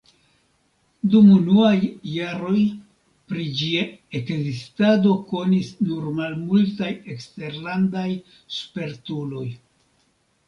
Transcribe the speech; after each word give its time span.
Dum 1.15 1.25
unuaj 1.33 1.75
jaroj 2.11 2.61
pri 3.33 3.43
ĝia 3.59 3.83
ekzistado 4.19 5.13
konis 5.33 5.69
nur 5.89 6.07
malmultaj 6.21 6.91
eksterlandaj 7.17 8.09
spertuloj. 8.61 9.47